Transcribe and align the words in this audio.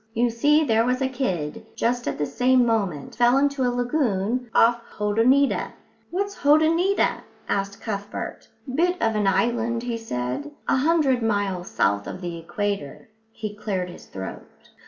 You 0.15 0.31
see, 0.31 0.63
there 0.63 0.83
was 0.83 0.99
a 0.99 1.07
kid, 1.07 1.63
just 1.75 2.07
at 2.07 2.17
the 2.17 2.25
same 2.25 2.65
moment, 2.65 3.13
fell 3.15 3.37
into 3.37 3.61
a 3.61 3.69
lagoon 3.69 4.49
off 4.51 4.81
Hotoneeta." 4.97 5.73
"What's 6.09 6.37
Hotoneeta?" 6.37 7.21
asked 7.47 7.81
Cuthbert. 7.81 8.47
"Bit 8.73 8.99
of 8.99 9.15
an 9.15 9.27
island," 9.27 9.83
he 9.83 9.97
said, 9.99 10.49
"a 10.67 10.77
hundred 10.77 11.21
miles 11.21 11.67
south 11.69 12.07
of 12.07 12.19
the 12.19 12.39
equator." 12.39 13.09
He 13.31 13.53
cleared 13.55 13.89
his 13.91 14.07
throat. 14.07 14.49